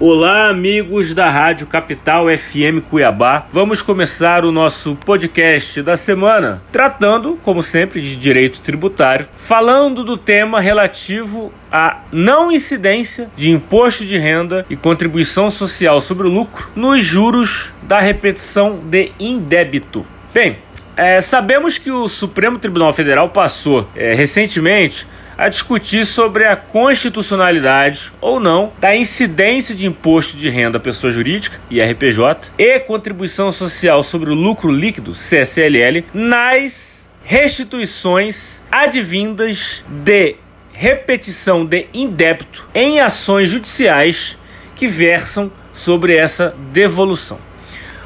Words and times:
Olá, 0.00 0.48
amigos 0.48 1.12
da 1.12 1.28
Rádio 1.28 1.66
Capital 1.66 2.26
FM 2.28 2.86
Cuiabá. 2.88 3.48
Vamos 3.52 3.82
começar 3.82 4.44
o 4.44 4.52
nosso 4.52 4.94
podcast 4.94 5.82
da 5.82 5.96
semana, 5.96 6.62
tratando, 6.70 7.36
como 7.42 7.64
sempre, 7.64 8.00
de 8.00 8.14
direito 8.14 8.60
tributário, 8.60 9.26
falando 9.34 10.04
do 10.04 10.16
tema 10.16 10.60
relativo 10.60 11.52
à 11.72 11.98
não 12.12 12.52
incidência 12.52 13.28
de 13.36 13.50
imposto 13.50 14.06
de 14.06 14.16
renda 14.16 14.64
e 14.70 14.76
contribuição 14.76 15.50
social 15.50 16.00
sobre 16.00 16.28
o 16.28 16.30
lucro 16.30 16.70
nos 16.76 17.02
juros 17.02 17.72
da 17.82 17.98
repetição 17.98 18.78
de 18.78 19.10
indébito. 19.18 20.06
Bem, 20.32 20.58
é, 20.96 21.20
sabemos 21.20 21.76
que 21.76 21.90
o 21.90 22.06
Supremo 22.06 22.56
Tribunal 22.56 22.92
Federal 22.92 23.30
passou 23.30 23.88
é, 23.96 24.14
recentemente 24.14 25.08
a 25.38 25.48
discutir 25.48 26.04
sobre 26.04 26.44
a 26.44 26.56
constitucionalidade 26.56 28.12
ou 28.20 28.40
não 28.40 28.72
da 28.80 28.96
incidência 28.96 29.72
de 29.72 29.86
imposto 29.86 30.36
de 30.36 30.50
renda 30.50 30.78
à 30.78 30.80
pessoa 30.80 31.12
jurídica, 31.12 31.60
IRPJ, 31.70 32.50
e 32.58 32.80
contribuição 32.80 33.52
social 33.52 34.02
sobre 34.02 34.30
o 34.30 34.34
lucro 34.34 34.72
líquido, 34.72 35.12
CSLL, 35.12 36.04
nas 36.12 37.08
restituições 37.24 38.60
advindas 38.70 39.84
de 39.86 40.34
repetição 40.72 41.64
de 41.64 41.86
indébito 41.94 42.68
em 42.74 43.00
ações 43.00 43.48
judiciais 43.48 44.36
que 44.74 44.88
versam 44.88 45.52
sobre 45.72 46.16
essa 46.16 46.54
devolução. 46.72 47.38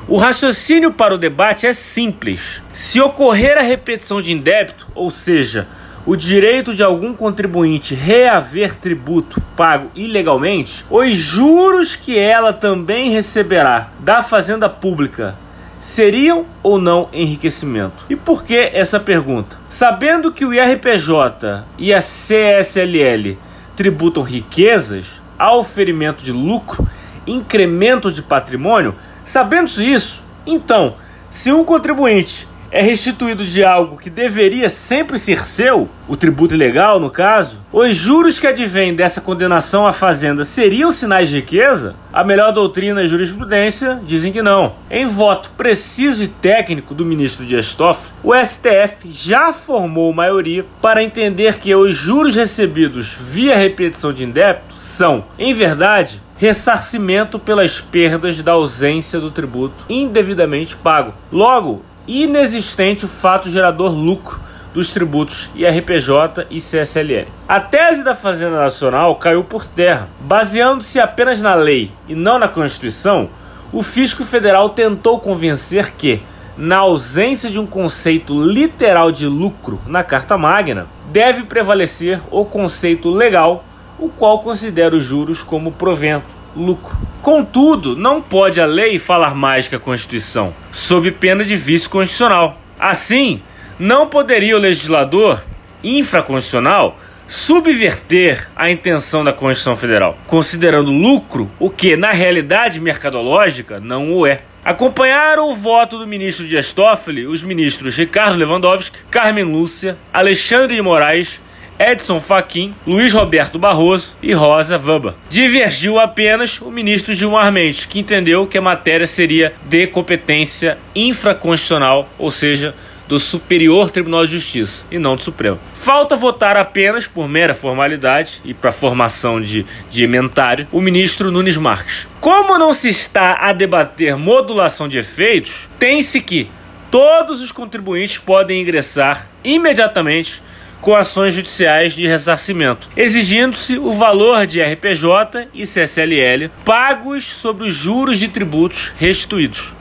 O 0.06 0.16
raciocínio 0.16 0.92
para 0.92 1.14
o 1.14 1.18
debate 1.18 1.66
é 1.66 1.72
simples. 1.72 2.60
Se 2.72 3.00
ocorrer 3.00 3.56
a 3.56 3.62
repetição 3.62 4.20
de 4.20 4.32
indébito, 4.32 4.88
ou 4.94 5.10
seja, 5.10 5.68
o 6.04 6.16
direito 6.16 6.74
de 6.74 6.82
algum 6.82 7.14
contribuinte 7.14 7.94
reaver 7.94 8.76
tributo 8.76 9.40
pago 9.56 9.90
ilegalmente, 9.94 10.84
os 10.90 11.14
juros 11.14 11.94
que 11.94 12.18
ela 12.18 12.52
também 12.52 13.10
receberá 13.10 13.90
da 14.00 14.22
Fazenda 14.22 14.68
Pública 14.68 15.36
seriam 15.80 16.46
ou 16.62 16.78
não 16.78 17.08
enriquecimento? 17.12 18.04
E 18.08 18.16
por 18.16 18.44
que 18.44 18.70
essa 18.72 18.98
pergunta? 18.98 19.58
Sabendo 19.68 20.32
que 20.32 20.44
o 20.44 20.54
IRPJ 20.54 21.64
e 21.78 21.92
a 21.92 21.98
CSLL 21.98 23.36
tributam 23.76 24.22
riquezas, 24.22 25.20
auferimento 25.38 26.22
de 26.22 26.32
lucro, 26.32 26.88
incremento 27.26 28.10
de 28.10 28.22
patrimônio, 28.22 28.94
sabendo 29.24 29.70
isso, 29.82 30.22
então, 30.46 30.96
se 31.30 31.52
um 31.52 31.64
contribuinte 31.64 32.48
é 32.72 32.80
restituído 32.80 33.44
de 33.44 33.62
algo 33.62 33.98
que 33.98 34.08
deveria 34.08 34.70
sempre 34.70 35.18
ser 35.18 35.44
seu, 35.44 35.90
o 36.08 36.16
tributo 36.16 36.54
ilegal 36.54 36.98
no 36.98 37.10
caso, 37.10 37.60
os 37.70 37.94
juros 37.94 38.38
que 38.38 38.46
advêm 38.46 38.94
dessa 38.94 39.20
condenação 39.20 39.86
à 39.86 39.92
fazenda 39.92 40.42
seriam 40.42 40.90
sinais 40.90 41.28
de 41.28 41.36
riqueza? 41.36 41.94
A 42.10 42.24
melhor 42.24 42.50
doutrina 42.50 43.02
e 43.02 43.06
jurisprudência 43.06 44.00
dizem 44.04 44.32
que 44.32 44.40
não. 44.40 44.74
Em 44.90 45.06
voto 45.06 45.50
preciso 45.50 46.22
e 46.22 46.28
técnico 46.28 46.94
do 46.94 47.04
ministro 47.04 47.44
Dias 47.44 47.74
Toffoli, 47.74 48.12
o 48.24 48.34
STF 48.34 49.10
já 49.10 49.52
formou 49.52 50.12
maioria 50.14 50.64
para 50.80 51.02
entender 51.02 51.58
que 51.58 51.74
os 51.74 51.94
juros 51.94 52.34
recebidos 52.34 53.14
via 53.20 53.56
repetição 53.56 54.14
de 54.14 54.24
indébito 54.24 54.74
são, 54.76 55.24
em 55.38 55.52
verdade, 55.52 56.22
ressarcimento 56.38 57.38
pelas 57.38 57.80
perdas 57.80 58.42
da 58.42 58.52
ausência 58.52 59.20
do 59.20 59.30
tributo 59.30 59.84
indevidamente 59.88 60.74
pago. 60.74 61.14
Logo, 61.30 61.82
inexistente 62.06 63.04
o 63.04 63.08
fato 63.08 63.50
gerador 63.50 63.90
lucro 63.90 64.40
dos 64.72 64.92
tributos 64.92 65.50
IRPJ 65.54 66.46
e 66.50 66.58
CSLL. 66.58 67.28
A 67.48 67.60
tese 67.60 68.02
da 68.02 68.14
Fazenda 68.14 68.56
Nacional 68.56 69.16
caiu 69.16 69.44
por 69.44 69.66
terra. 69.66 70.08
Baseando-se 70.20 70.98
apenas 70.98 71.40
na 71.40 71.54
lei 71.54 71.90
e 72.08 72.14
não 72.14 72.38
na 72.38 72.48
Constituição, 72.48 73.28
o 73.72 73.82
fisco 73.82 74.24
federal 74.24 74.70
tentou 74.70 75.18
convencer 75.18 75.92
que, 75.92 76.22
na 76.56 76.78
ausência 76.78 77.50
de 77.50 77.58
um 77.58 77.66
conceito 77.66 78.38
literal 78.42 79.12
de 79.12 79.26
lucro 79.26 79.80
na 79.86 80.02
Carta 80.02 80.36
Magna, 80.36 80.86
deve 81.10 81.44
prevalecer 81.44 82.20
o 82.30 82.44
conceito 82.44 83.10
legal, 83.10 83.64
o 83.98 84.08
qual 84.08 84.40
considera 84.40 84.96
os 84.96 85.04
juros 85.04 85.42
como 85.42 85.72
provento 85.72 86.41
lucro. 86.56 86.96
Contudo, 87.20 87.96
não 87.96 88.20
pode 88.20 88.60
a 88.60 88.66
lei 88.66 88.98
falar 88.98 89.34
mais 89.34 89.68
que 89.68 89.74
a 89.74 89.80
Constituição, 89.80 90.54
sob 90.72 91.10
pena 91.12 91.44
de 91.44 91.56
vício 91.56 91.88
constitucional. 91.88 92.58
Assim, 92.78 93.42
não 93.78 94.08
poderia 94.08 94.56
o 94.56 94.60
legislador 94.60 95.42
infraconstitucional 95.82 96.98
subverter 97.28 98.46
a 98.54 98.70
intenção 98.70 99.24
da 99.24 99.32
Constituição 99.32 99.74
Federal, 99.74 100.18
considerando 100.26 100.90
lucro 100.90 101.50
o 101.58 101.70
que, 101.70 101.96
na 101.96 102.12
realidade 102.12 102.78
mercadológica, 102.78 103.80
não 103.80 104.12
o 104.12 104.26
é. 104.26 104.40
Acompanharam 104.64 105.50
o 105.50 105.56
voto 105.56 105.98
do 105.98 106.06
ministro 106.06 106.46
Dias 106.46 106.72
Toffoli 106.72 107.26
os 107.26 107.42
ministros 107.42 107.96
Ricardo 107.96 108.36
Lewandowski, 108.36 108.98
Carmen 109.10 109.44
Lúcia, 109.44 109.96
Alexandre 110.12 110.76
de 110.76 110.82
Moraes 110.82 111.40
Edson 111.78 112.20
Fachin, 112.20 112.74
Luiz 112.86 113.12
Roberto 113.12 113.58
Barroso 113.58 114.16
e 114.22 114.32
Rosa 114.32 114.78
Vamba. 114.78 115.16
Divergiu 115.30 115.98
apenas 115.98 116.60
o 116.60 116.70
ministro 116.70 117.14
Gilmar 117.14 117.50
Mendes, 117.52 117.84
que 117.84 117.98
entendeu 117.98 118.46
que 118.46 118.58
a 118.58 118.62
matéria 118.62 119.06
seria 119.06 119.54
de 119.64 119.86
competência 119.86 120.78
infraconstitucional, 120.94 122.08
ou 122.18 122.30
seja, 122.30 122.74
do 123.08 123.20
Superior 123.20 123.90
Tribunal 123.90 124.24
de 124.24 124.32
Justiça 124.32 124.84
e 124.90 124.98
não 124.98 125.16
do 125.16 125.22
Supremo. 125.22 125.58
Falta 125.74 126.16
votar 126.16 126.56
apenas 126.56 127.06
por 127.06 127.28
mera 127.28 127.52
formalidade 127.52 128.40
e 128.44 128.54
para 128.54 128.72
formação 128.72 129.40
de, 129.40 129.66
de 129.90 130.04
ementário 130.04 130.66
o 130.72 130.80
ministro 130.80 131.30
Nunes 131.30 131.56
Marques. 131.56 132.08
Como 132.20 132.56
não 132.56 132.72
se 132.72 132.88
está 132.88 133.34
a 133.34 133.52
debater 133.52 134.16
modulação 134.16 134.88
de 134.88 134.98
efeitos, 134.98 135.68
tem-se 135.78 136.20
que 136.20 136.48
todos 136.90 137.42
os 137.42 137.52
contribuintes 137.52 138.18
podem 138.18 138.62
ingressar 138.62 139.26
imediatamente 139.44 140.40
com 140.82 140.96
ações 140.96 141.32
judiciais 141.32 141.94
de 141.94 142.06
ressarcimento, 142.06 142.88
exigindo-se 142.96 143.78
o 143.78 143.94
valor 143.94 144.46
de 144.46 144.60
RPJ 144.60 145.48
e 145.54 145.62
CSLL 145.62 146.50
pagos 146.64 147.24
sobre 147.24 147.68
os 147.68 147.74
juros 147.74 148.18
de 148.18 148.26
tributos 148.26 148.92
restituídos, 148.98 149.72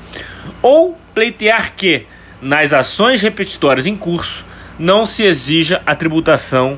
ou 0.61 0.95
pleitear 1.13 1.73
que, 1.75 2.05
nas 2.39 2.71
ações 2.71 3.19
repetitórias 3.21 3.87
em 3.87 3.97
curso, 3.97 4.45
não 4.77 5.05
se 5.05 5.23
exija 5.23 5.81
a 5.85 5.95
tributação 5.95 6.77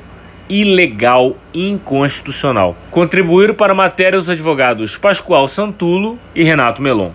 ilegal 0.49 1.35
e 1.53 1.67
inconstitucional. 1.67 2.77
Contribuíram 2.91 3.53
para 3.53 3.73
a 3.73 3.75
matéria 3.75 4.17
os 4.19 4.29
advogados 4.29 4.97
Pascoal 4.97 5.47
Santulo 5.49 6.17
e 6.33 6.43
Renato 6.43 6.81
Melon. 6.81 7.11